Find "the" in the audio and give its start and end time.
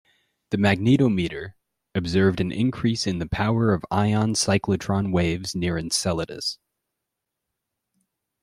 0.49-0.57, 3.19-3.27